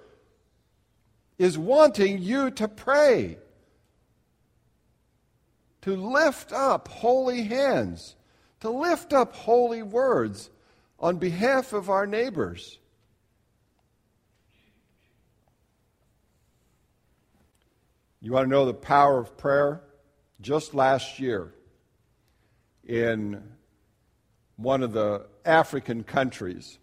is 1.38 1.58
wanting 1.58 2.20
you 2.20 2.52
to 2.52 2.70
pray, 2.70 3.38
to 5.82 5.94
lift 5.94 6.54
up 6.54 6.88
holy 6.88 7.44
hands, 7.44 8.16
to 8.62 8.70
lift 8.70 9.12
up 9.12 9.36
holy 9.36 9.84
words 9.84 10.50
on 10.98 11.18
behalf 11.18 11.74
of 11.74 11.90
our 11.90 12.08
neighbors. 12.08 12.80
You 18.22 18.32
want 18.32 18.46
to 18.46 18.50
know 18.50 18.66
the 18.66 18.74
power 18.74 19.20
of 19.20 19.38
prayer? 19.38 19.82
just 20.42 20.74
last 20.74 21.20
year 21.20 21.54
in 22.84 23.44
one 24.56 24.84
of 24.84 24.92
the 24.92 25.28
African 25.46 26.04
countries. 26.04 26.80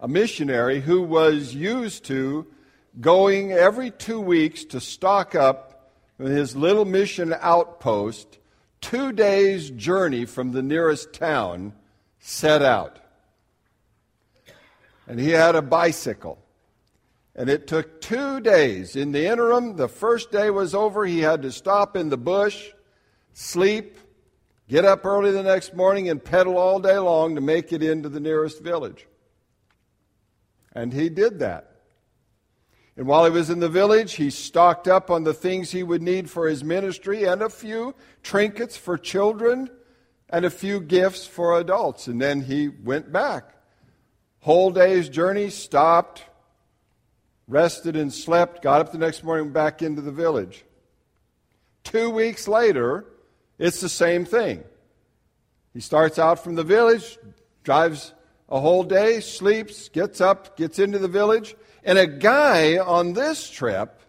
A 0.00 0.08
missionary 0.08 0.80
who 0.80 1.02
was 1.02 1.54
used 1.54 2.04
to 2.06 2.46
going 3.00 3.52
every 3.52 3.90
two 3.90 4.20
weeks 4.20 4.64
to 4.64 4.80
stock 4.80 5.34
up 5.34 5.92
his 6.18 6.56
little 6.56 6.84
mission 6.84 7.34
outpost, 7.40 8.38
two 8.80 9.12
days' 9.12 9.70
journey 9.70 10.24
from 10.24 10.52
the 10.52 10.62
nearest 10.62 11.12
town, 11.12 11.72
set 12.18 12.62
out. 12.62 12.98
And 15.06 15.18
he 15.18 15.30
had 15.30 15.54
a 15.54 15.62
bicycle. 15.62 16.38
And 17.38 17.48
it 17.48 17.68
took 17.68 18.00
two 18.00 18.40
days. 18.40 18.96
In 18.96 19.12
the 19.12 19.26
interim, 19.26 19.76
the 19.76 19.86
first 19.86 20.32
day 20.32 20.50
was 20.50 20.74
over. 20.74 21.06
He 21.06 21.20
had 21.20 21.42
to 21.42 21.52
stop 21.52 21.96
in 21.96 22.08
the 22.08 22.16
bush, 22.16 22.70
sleep, 23.32 23.96
get 24.68 24.84
up 24.84 25.06
early 25.06 25.30
the 25.30 25.44
next 25.44 25.72
morning, 25.72 26.08
and 26.08 26.22
pedal 26.22 26.58
all 26.58 26.80
day 26.80 26.98
long 26.98 27.36
to 27.36 27.40
make 27.40 27.72
it 27.72 27.80
into 27.80 28.08
the 28.08 28.18
nearest 28.18 28.60
village. 28.60 29.06
And 30.72 30.92
he 30.92 31.08
did 31.08 31.38
that. 31.38 31.76
And 32.96 33.06
while 33.06 33.24
he 33.24 33.30
was 33.30 33.50
in 33.50 33.60
the 33.60 33.68
village, 33.68 34.14
he 34.14 34.30
stocked 34.30 34.88
up 34.88 35.08
on 35.08 35.22
the 35.22 35.32
things 35.32 35.70
he 35.70 35.84
would 35.84 36.02
need 36.02 36.28
for 36.28 36.48
his 36.48 36.64
ministry 36.64 37.22
and 37.22 37.40
a 37.40 37.48
few 37.48 37.94
trinkets 38.24 38.76
for 38.76 38.98
children 38.98 39.70
and 40.28 40.44
a 40.44 40.50
few 40.50 40.80
gifts 40.80 41.24
for 41.24 41.56
adults. 41.56 42.08
And 42.08 42.20
then 42.20 42.40
he 42.40 42.66
went 42.66 43.12
back. 43.12 43.54
Whole 44.40 44.72
day's 44.72 45.08
journey, 45.08 45.50
stopped, 45.50 46.24
rested 47.48 47.96
and 47.96 48.12
slept, 48.12 48.62
got 48.62 48.80
up 48.80 48.92
the 48.92 48.98
next 48.98 49.24
morning, 49.24 49.50
back 49.50 49.82
into 49.82 50.02
the 50.02 50.12
village. 50.12 50.64
Two 51.82 52.10
weeks 52.10 52.46
later, 52.46 53.06
it's 53.58 53.80
the 53.80 53.88
same 53.88 54.24
thing. 54.24 54.62
He 55.72 55.80
starts 55.80 56.18
out 56.18 56.44
from 56.44 56.54
the 56.54 56.64
village, 56.64 57.18
drives 57.64 58.12
a 58.48 58.60
whole 58.60 58.84
day, 58.84 59.20
sleeps, 59.20 59.88
gets 59.88 60.20
up, 60.20 60.56
gets 60.56 60.78
into 60.78 60.98
the 60.98 61.08
village, 61.08 61.56
and 61.82 61.98
a 61.98 62.06
guy 62.06 62.78
on 62.78 63.14
this 63.14 63.48
trip 63.48 64.00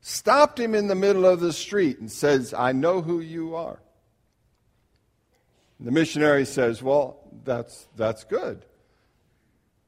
stopped 0.00 0.58
him 0.58 0.74
in 0.74 0.88
the 0.88 0.94
middle 0.94 1.26
of 1.26 1.40
the 1.40 1.52
street 1.52 1.98
and 2.00 2.10
says, 2.10 2.52
I 2.52 2.72
know 2.72 3.00
who 3.00 3.20
you 3.20 3.54
are. 3.54 3.80
The 5.78 5.90
missionary 5.90 6.44
says, 6.44 6.82
Well, 6.82 7.18
that's, 7.44 7.88
that's 7.96 8.24
good. 8.24 8.64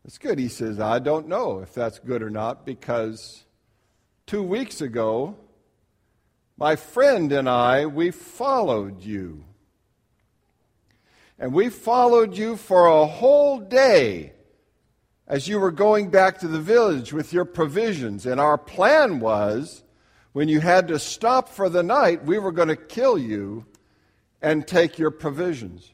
That's 0.05 0.19
good. 0.19 0.39
He 0.39 0.49
says, 0.49 0.81
I 0.81 0.99
don't 0.99 1.29
know 1.29 1.61
if 1.61 1.75
that's 1.75 1.99
good 1.99 2.23
or 2.23 2.31
not 2.31 2.67
because 2.67 3.45
two 4.27 4.43
weeks 4.43 4.81
ago, 4.81 5.37
my 6.57 6.77
friend 6.77 7.33
and 7.33 7.49
I, 7.49 7.87
we 7.87 8.11
followed 8.11 9.03
you. 9.03 9.45
And 11.39 11.53
we 11.53 11.71
followed 11.71 12.37
you 12.37 12.57
for 12.57 12.87
a 12.87 13.07
whole 13.07 13.59
day 13.59 14.33
as 15.27 15.49
you 15.49 15.59
were 15.59 15.73
going 15.73 16.11
back 16.11 16.39
to 16.39 16.49
the 16.49 16.61
village 16.61 17.13
with 17.13 17.33
your 17.33 17.45
provisions. 17.45 18.27
And 18.27 18.41
our 18.41 18.59
plan 18.59 19.21
was 19.21 19.83
when 20.33 20.49
you 20.49 20.61
had 20.61 20.89
to 20.89 20.99
stop 20.99 21.49
for 21.49 21.69
the 21.69 21.83
night, 21.83 22.25
we 22.25 22.39
were 22.39 22.53
going 22.53 22.69
to 22.69 22.77
kill 22.77 23.17
you 23.17 23.67
and 24.41 24.67
take 24.67 24.99
your 24.99 25.11
provisions. 25.11 25.92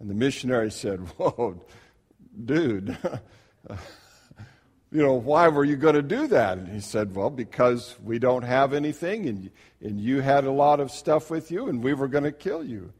And 0.00 0.10
the 0.10 0.14
missionary 0.14 0.70
said, 0.70 0.98
Whoa, 1.16 1.60
dude, 2.44 2.96
you 4.90 5.02
know, 5.02 5.14
why 5.14 5.48
were 5.48 5.64
you 5.64 5.76
going 5.76 5.94
to 5.94 6.02
do 6.02 6.28
that? 6.28 6.58
And 6.58 6.68
he 6.68 6.80
said, 6.80 7.14
Well, 7.14 7.30
because 7.30 7.96
we 8.02 8.18
don't 8.18 8.44
have 8.44 8.72
anything, 8.72 9.28
and, 9.28 9.50
and 9.80 10.00
you 10.00 10.20
had 10.20 10.44
a 10.44 10.52
lot 10.52 10.80
of 10.80 10.90
stuff 10.90 11.30
with 11.30 11.50
you, 11.50 11.68
and 11.68 11.82
we 11.82 11.94
were 11.94 12.08
going 12.08 12.24
to 12.24 12.32
kill 12.32 12.64
you. 12.64 12.92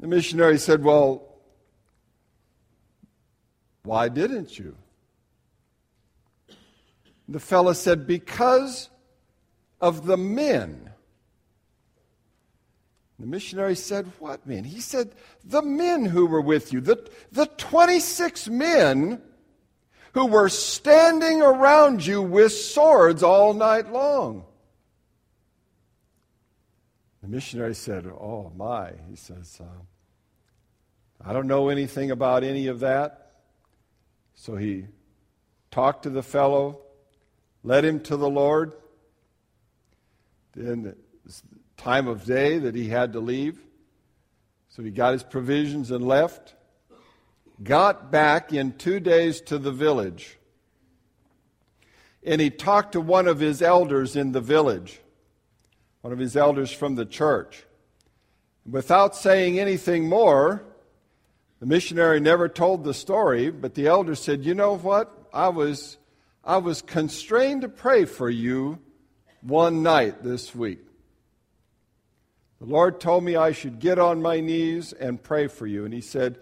The 0.00 0.06
missionary 0.06 0.58
said, 0.58 0.82
Well, 0.82 1.28
why 3.84 4.08
didn't 4.08 4.58
you? 4.58 4.76
The 7.28 7.40
fellow 7.40 7.72
said, 7.72 8.06
Because 8.06 8.90
of 9.80 10.06
the 10.06 10.16
men. 10.16 10.91
The 13.18 13.26
missionary 13.26 13.76
said, 13.76 14.10
What 14.18 14.46
men? 14.46 14.64
He 14.64 14.80
said, 14.80 15.14
The 15.44 15.62
men 15.62 16.04
who 16.04 16.26
were 16.26 16.40
with 16.40 16.72
you, 16.72 16.80
the, 16.80 17.08
the 17.30 17.46
26 17.46 18.48
men 18.48 19.20
who 20.14 20.26
were 20.26 20.48
standing 20.48 21.40
around 21.40 22.04
you 22.04 22.20
with 22.20 22.52
swords 22.52 23.22
all 23.22 23.54
night 23.54 23.92
long. 23.92 24.44
The 27.22 27.28
missionary 27.28 27.74
said, 27.74 28.06
Oh, 28.06 28.52
my. 28.56 28.92
He 29.08 29.16
says, 29.16 29.60
uh, 29.60 29.64
I 31.24 31.32
don't 31.32 31.46
know 31.46 31.68
anything 31.68 32.10
about 32.10 32.42
any 32.42 32.66
of 32.66 32.80
that. 32.80 33.32
So 34.34 34.56
he 34.56 34.86
talked 35.70 36.02
to 36.02 36.10
the 36.10 36.22
fellow, 36.22 36.80
led 37.62 37.84
him 37.84 38.00
to 38.00 38.16
the 38.16 38.28
Lord. 38.28 38.72
Then 40.54 40.96
time 41.76 42.06
of 42.06 42.24
day 42.24 42.58
that 42.58 42.74
he 42.74 42.88
had 42.88 43.12
to 43.12 43.20
leave. 43.20 43.60
So 44.68 44.82
he 44.82 44.90
got 44.90 45.12
his 45.12 45.22
provisions 45.22 45.90
and 45.90 46.06
left. 46.06 46.54
Got 47.62 48.10
back 48.10 48.52
in 48.52 48.72
two 48.72 49.00
days 49.00 49.40
to 49.42 49.58
the 49.58 49.72
village. 49.72 50.38
And 52.24 52.40
he 52.40 52.50
talked 52.50 52.92
to 52.92 53.00
one 53.00 53.26
of 53.26 53.40
his 53.40 53.60
elders 53.62 54.16
in 54.16 54.32
the 54.32 54.40
village, 54.40 55.00
one 56.00 56.12
of 56.12 56.18
his 56.18 56.36
elders 56.36 56.72
from 56.72 56.94
the 56.94 57.04
church. 57.04 57.64
Without 58.64 59.16
saying 59.16 59.58
anything 59.58 60.08
more, 60.08 60.64
the 61.58 61.66
missionary 61.66 62.20
never 62.20 62.48
told 62.48 62.84
the 62.84 62.94
story, 62.94 63.50
but 63.50 63.74
the 63.74 63.88
elder 63.88 64.14
said, 64.14 64.44
You 64.44 64.54
know 64.54 64.76
what? 64.76 65.12
I 65.32 65.48
was, 65.48 65.98
I 66.44 66.58
was 66.58 66.80
constrained 66.80 67.62
to 67.62 67.68
pray 67.68 68.04
for 68.04 68.30
you 68.30 68.78
one 69.40 69.82
night 69.82 70.22
this 70.22 70.54
week. 70.54 70.80
The 72.62 72.68
Lord 72.68 73.00
told 73.00 73.24
me 73.24 73.34
I 73.34 73.50
should 73.50 73.80
get 73.80 73.98
on 73.98 74.22
my 74.22 74.38
knees 74.38 74.92
and 74.92 75.20
pray 75.20 75.48
for 75.48 75.66
you. 75.66 75.84
And 75.84 75.92
he 75.92 76.00
said, 76.00 76.38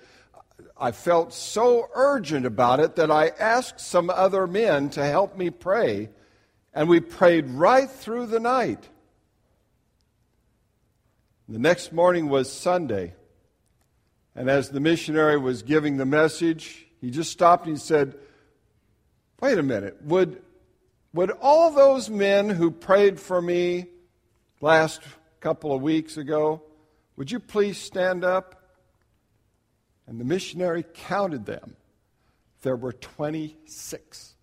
I 0.77 0.93
felt 0.93 1.33
so 1.33 1.89
urgent 1.95 2.45
about 2.45 2.79
it 2.79 2.97
that 2.97 3.11
I 3.11 3.29
asked 3.29 3.81
some 3.81 4.11
other 4.11 4.47
men 4.47 4.91
to 4.91 5.03
help 5.03 5.39
me 5.39 5.49
pray. 5.49 6.11
And 6.75 6.91
we 6.91 7.01
prayed 7.01 7.49
right 7.49 7.91
through 7.91 8.27
the 8.27 8.39
night. 8.39 8.87
The 11.49 11.59
next 11.59 11.91
morning 11.91 12.29
was 12.29 12.53
Sunday. 12.53 13.15
And 14.37 14.51
as 14.51 14.69
the 14.69 14.79
missionary 14.79 15.39
was 15.39 15.63
giving 15.63 15.97
the 15.97 16.05
message, 16.05 16.87
he 17.01 17.11
just 17.11 17.33
stopped 17.33 17.65
and 17.65 17.79
he 17.79 17.81
said, 17.81 18.15
Wait 19.41 19.57
a 19.57 19.63
minute. 19.63 19.97
Would, 20.03 20.43
would 21.15 21.31
all 21.41 21.71
those 21.71 22.11
men 22.11 22.51
who 22.51 22.71
prayed 22.71 23.19
for 23.19 23.41
me 23.41 23.87
last 24.61 25.01
couple 25.41 25.75
of 25.75 25.83
weeks 25.83 26.17
ago, 26.17 26.63
would 27.17 27.31
you 27.31 27.41
please 27.41 27.79
stand 27.79 28.25
up? 28.25 28.57
And 30.07 30.21
the 30.21 30.25
missionary 30.25 30.85
counted 30.95 31.47
them. 31.47 31.77
There 32.63 32.77
were 32.77 32.93
26. 32.93 34.35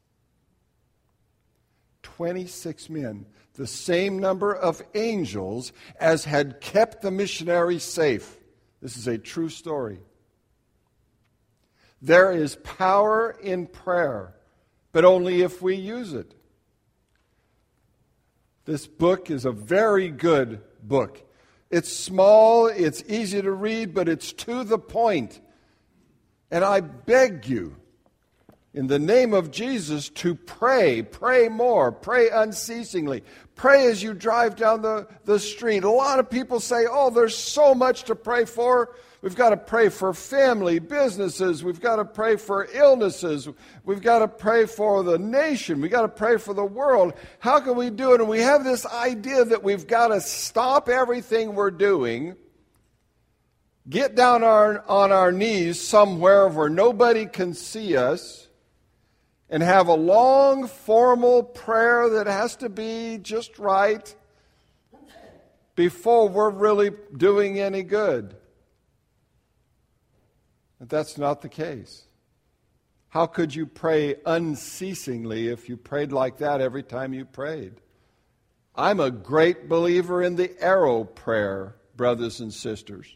26 2.01 2.89
men, 2.89 3.25
the 3.53 3.67
same 3.67 4.17
number 4.17 4.55
of 4.55 4.81
angels 4.95 5.71
as 5.99 6.25
had 6.25 6.59
kept 6.61 7.01
the 7.01 7.11
missionary 7.11 7.77
safe. 7.77 8.37
This 8.81 8.97
is 8.97 9.07
a 9.07 9.17
true 9.17 9.49
story. 9.49 9.99
There 12.01 12.31
is 12.31 12.55
power 12.55 13.37
in 13.41 13.67
prayer, 13.67 14.33
but 14.91 15.05
only 15.05 15.41
if 15.41 15.61
we 15.61 15.75
use 15.75 16.13
it. 16.13 16.33
This 18.67 18.85
book 18.85 19.31
is 19.31 19.45
a 19.45 19.51
very 19.53 20.09
good 20.09 20.61
book. 20.83 21.23
It's 21.71 21.89
small, 21.91 22.67
it's 22.67 23.01
easy 23.07 23.41
to 23.41 23.51
read, 23.51 23.93
but 23.93 24.09
it's 24.09 24.33
to 24.33 24.65
the 24.65 24.77
point. 24.77 25.39
And 26.51 26.65
I 26.65 26.81
beg 26.81 27.47
you, 27.47 27.77
in 28.73 28.87
the 28.87 28.99
name 28.99 29.33
of 29.33 29.49
Jesus, 29.49 30.09
to 30.09 30.35
pray. 30.35 31.01
Pray 31.01 31.49
more. 31.49 31.91
Pray 31.91 32.29
unceasingly. 32.29 33.23
Pray 33.55 33.87
as 33.87 34.03
you 34.03 34.13
drive 34.13 34.55
down 34.55 34.81
the, 34.81 35.07
the 35.25 35.39
street. 35.39 35.83
A 35.83 35.89
lot 35.89 36.19
of 36.19 36.29
people 36.29 36.59
say, 36.59 36.85
oh, 36.89 37.09
there's 37.09 37.35
so 37.35 37.73
much 37.73 38.03
to 38.03 38.15
pray 38.15 38.45
for. 38.45 38.93
We've 39.21 39.35
got 39.35 39.49
to 39.49 39.57
pray 39.57 39.89
for 39.89 40.13
family, 40.13 40.77
businesses. 40.77 41.63
We've 41.63 41.81
got 41.81 41.95
to 41.95 42.05
pray 42.05 42.35
for 42.35 42.67
illnesses. 42.71 43.49
We've 43.83 44.01
got 44.01 44.19
to 44.19 44.27
pray 44.27 44.67
for 44.67 45.01
the 45.01 45.17
nation. 45.17 45.81
We've 45.81 45.89
got 45.89 46.03
to 46.03 46.07
pray 46.07 46.37
for 46.37 46.53
the 46.53 46.63
world. 46.63 47.13
How 47.39 47.59
can 47.59 47.75
we 47.77 47.89
do 47.89 48.13
it? 48.13 48.21
And 48.21 48.29
we 48.29 48.41
have 48.41 48.63
this 48.63 48.85
idea 48.85 49.43
that 49.45 49.63
we've 49.63 49.87
got 49.87 50.09
to 50.09 50.21
stop 50.21 50.87
everything 50.87 51.55
we're 51.55 51.71
doing, 51.71 52.35
get 53.89 54.13
down 54.13 54.43
our, 54.43 54.83
on 54.87 55.11
our 55.11 55.31
knees 55.31 55.81
somewhere 55.81 56.47
where 56.47 56.69
nobody 56.69 57.25
can 57.25 57.55
see 57.55 57.97
us 57.97 58.46
and 59.49 59.63
have 59.63 59.87
a 59.87 59.93
long 59.93 60.67
formal 60.67 61.43
prayer 61.43 62.09
that 62.09 62.27
has 62.27 62.55
to 62.57 62.69
be 62.69 63.17
just 63.21 63.57
right 63.59 64.13
before 65.75 66.27
we're 66.27 66.49
really 66.49 66.91
doing 67.15 67.59
any 67.59 67.83
good. 67.83 68.35
But 70.79 70.89
that's 70.89 71.17
not 71.17 71.41
the 71.41 71.49
case. 71.49 72.03
How 73.09 73.25
could 73.25 73.55
you 73.55 73.65
pray 73.65 74.15
unceasingly 74.25 75.47
if 75.47 75.69
you 75.69 75.77
prayed 75.77 76.11
like 76.11 76.37
that 76.39 76.61
every 76.61 76.83
time 76.83 77.13
you 77.13 77.25
prayed? 77.25 77.73
I'm 78.75 78.99
a 78.99 79.09
great 79.09 79.69
believer 79.69 80.21
in 80.21 80.35
the 80.35 80.51
arrow 80.61 81.03
prayer, 81.03 81.77
brothers 81.95 82.41
and 82.41 82.53
sisters. 82.53 83.07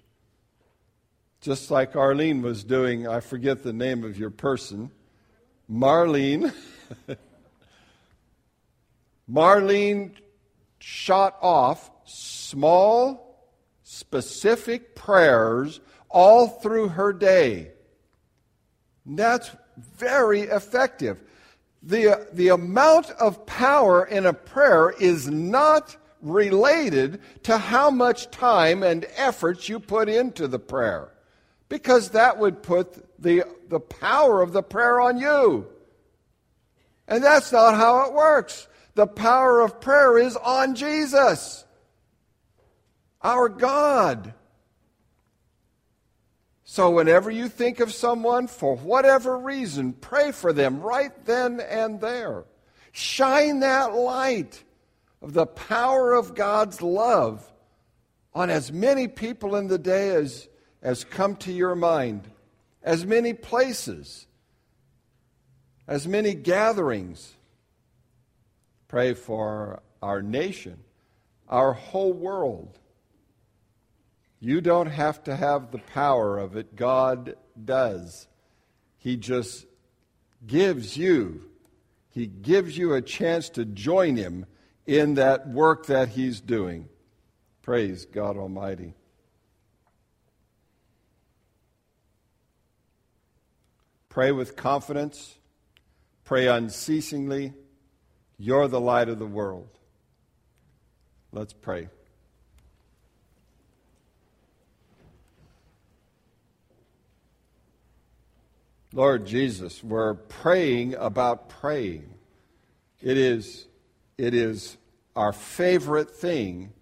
Just 1.42 1.70
like 1.70 1.96
Arlene 1.96 2.42
was 2.42 2.64
doing, 2.64 3.08
I 3.08 3.20
forget 3.20 3.64
the 3.64 3.74
name 3.74 4.04
of 4.04 4.18
your 4.18 4.30
person 4.30 4.92
Marlene. 5.72 6.54
Marlene 9.32 10.12
shot 10.80 11.38
off 11.42 11.90
small, 12.06 13.48
specific 13.84 14.96
prayers 14.96 15.80
all 16.10 16.48
through 16.48 16.90
her 16.90 17.14
day. 17.14 17.72
That's 19.06 19.52
very 19.78 20.42
effective. 20.42 21.22
the, 21.84 22.28
the 22.34 22.50
amount 22.50 23.10
of 23.12 23.46
power 23.46 24.06
in 24.06 24.26
a 24.26 24.34
prayer 24.34 24.92
is 25.00 25.28
not 25.28 25.98
related 26.22 27.20
to 27.44 27.58
how 27.58 27.90
much 27.90 28.30
time 28.30 28.84
and 28.84 29.06
effort 29.16 29.68
you 29.68 29.80
put 29.80 30.08
into 30.08 30.48
the 30.48 30.60
prayer, 30.60 31.11
because 31.72 32.10
that 32.10 32.38
would 32.38 32.62
put 32.62 33.02
the, 33.18 33.46
the 33.70 33.80
power 33.80 34.42
of 34.42 34.52
the 34.52 34.62
prayer 34.62 35.00
on 35.00 35.18
you. 35.18 35.66
And 37.08 37.24
that's 37.24 37.54
not 37.54 37.76
how 37.76 38.08
it 38.08 38.14
works. 38.14 38.68
The 38.96 39.08
power 39.08 39.62
of 39.62 39.80
prayer 39.80 40.18
is 40.18 40.36
on 40.36 40.76
Jesus, 40.76 41.64
our 43.22 43.48
God. 43.48 44.34
So, 46.66 46.90
whenever 46.90 47.32
you 47.32 47.48
think 47.48 47.80
of 47.80 47.94
someone, 47.94 48.48
for 48.48 48.76
whatever 48.76 49.38
reason, 49.38 49.94
pray 49.94 50.34
for 50.34 50.52
them 50.52 50.82
right 50.82 51.26
then 51.26 51.62
and 51.62 52.02
there. 52.02 52.44
Shine 52.92 53.62
that 53.62 53.96
light 53.96 54.62
of 55.22 55.32
the 55.32 55.46
power 55.46 56.16
of 56.16 56.36
God's 56.36 56.82
love 56.82 57.50
on 58.34 58.50
as 58.50 58.74
many 58.74 59.08
people 59.08 59.56
in 59.56 59.68
the 59.68 59.78
day 59.78 60.10
as, 60.10 60.50
as 60.82 61.04
come 61.04 61.36
to 61.38 61.52
your 61.52 61.76
mind, 61.76 62.28
as 62.84 63.06
many 63.06 63.34
places, 63.34 64.28
as 65.88 66.08
many 66.08 66.34
gatherings. 66.34 67.36
Pray 68.88 69.14
for 69.14 69.82
our 70.02 70.22
nation, 70.22 70.80
our 71.48 71.74
whole 71.74 72.14
world. 72.14 72.80
You 74.40 74.60
don't 74.60 74.88
have 74.88 75.24
to 75.26 75.36
have 75.36 75.72
the 75.72 75.78
power 75.78 76.40
of 76.40 76.56
it, 76.56 76.76
God 76.76 77.36
does. 77.64 78.28
He 78.98 79.16
just 79.16 79.66
gives 80.46 80.98
you, 80.98 81.44
He 82.10 82.26
gives 82.26 82.78
you 82.78 82.94
a 82.94 83.02
chance 83.02 83.50
to 83.50 83.66
join 83.66 84.16
Him 84.16 84.48
in 84.88 85.14
that 85.14 85.48
work 85.48 85.86
that 85.86 86.10
He's 86.10 86.42
doing. 86.42 86.90
Praise 87.62 88.06
God 88.06 88.36
Almighty. 88.36 88.96
Pray 94.12 94.34
with 94.34 94.58
confidence. 94.58 95.38
Pray 96.26 96.46
unceasingly. 96.46 97.54
You're 98.38 98.68
the 98.68 98.82
light 98.82 99.08
of 99.08 99.20
the 99.20 99.26
world. 99.26 99.70
Let's 101.32 101.54
pray. 101.54 101.88
Lord 108.92 109.26
Jesus, 109.26 109.82
we're 109.82 110.16
praying 110.16 110.96
about 110.96 111.48
praying. 111.48 112.14
It 113.02 113.16
is, 113.16 113.66
it 114.18 114.34
is 114.34 114.76
our 115.16 115.32
favorite 115.32 116.12
thing 116.12 116.74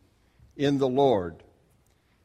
in 0.57 0.79
the 0.79 0.89
Lord. 0.89 1.43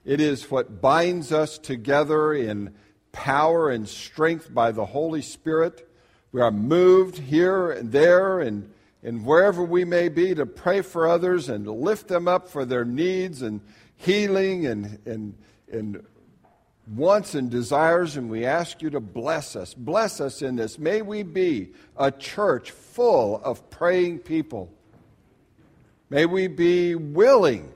It 0.02 0.22
is 0.22 0.50
what 0.50 0.80
binds 0.80 1.30
us 1.30 1.58
together 1.58 2.32
in 2.32 2.74
power 3.14 3.70
and 3.70 3.88
strength 3.88 4.52
by 4.52 4.72
the 4.72 4.84
Holy 4.84 5.22
Spirit. 5.22 5.88
We 6.32 6.42
are 6.42 6.50
moved 6.50 7.16
here 7.16 7.70
and 7.70 7.90
there 7.92 8.40
and, 8.40 8.70
and 9.02 9.24
wherever 9.24 9.62
we 9.62 9.84
may 9.84 10.08
be 10.08 10.34
to 10.34 10.44
pray 10.44 10.82
for 10.82 11.06
others 11.06 11.48
and 11.48 11.66
lift 11.66 12.08
them 12.08 12.28
up 12.28 12.48
for 12.48 12.64
their 12.64 12.84
needs 12.84 13.40
and 13.40 13.60
healing 13.96 14.66
and, 14.66 14.98
and, 15.06 15.34
and 15.72 16.04
wants 16.86 17.34
and 17.34 17.50
desires, 17.50 18.16
and 18.16 18.28
we 18.28 18.44
ask 18.44 18.82
you 18.82 18.90
to 18.90 19.00
bless 19.00 19.56
us. 19.56 19.74
Bless 19.74 20.20
us 20.20 20.42
in 20.42 20.56
this. 20.56 20.78
May 20.78 21.00
we 21.00 21.22
be 21.22 21.72
a 21.96 22.10
church 22.10 22.72
full 22.72 23.40
of 23.42 23.70
praying 23.70 24.18
people. 24.18 24.70
May 26.10 26.26
we 26.26 26.48
be 26.48 26.94
willing 26.94 27.72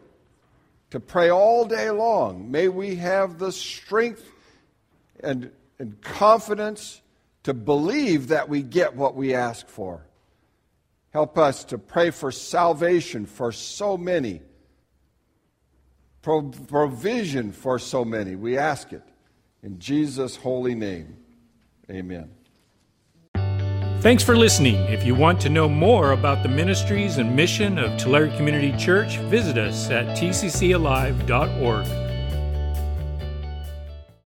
to 0.91 1.01
pray 1.01 1.31
all 1.31 1.65
day 1.65 1.91
long. 1.91 2.51
May 2.51 2.69
we 2.69 2.97
have 2.97 3.39
the 3.39 3.53
strength 3.53 4.31
and, 5.23 5.51
and 5.79 6.01
confidence 6.01 7.01
to 7.45 7.55
believe 7.55 8.29
that 8.29 8.49
we 8.49 8.63
get 8.63 8.95
what 8.95 9.15
we 9.15 9.35
ask 9.35 9.69
for. 9.69 10.07
Help 11.11 11.39
us 11.39 11.65
to 11.65 11.79
pray 11.79 12.11
for 12.11 12.31
salvation 12.31 13.27
for 13.27 13.53
so 13.53 13.97
many 13.97 14.43
provision 16.23 17.53
for 17.53 17.79
so 17.79 18.05
many. 18.05 18.37
We 18.37 18.59
ask 18.59 18.93
it 18.93 19.03
in 19.63 19.79
Jesus' 19.79 20.37
holy 20.37 20.75
name. 20.75 21.17
Amen. 21.91 22.31
Thanks 24.01 24.23
for 24.23 24.37
listening. 24.37 24.77
If 24.93 25.05
you 25.05 25.15
want 25.15 25.41
to 25.41 25.49
know 25.49 25.69
more 25.69 26.13
about 26.13 26.45
the 26.45 26.49
ministries 26.49 27.19
and 27.19 27.35
mission 27.35 27.79
of 27.79 27.99
Tulare 27.99 28.29
Community 28.37 28.73
Church, 28.77 29.17
visit 29.19 29.59
us 29.59 29.91
at 29.91 30.17
tccalive.org. 30.17 32.08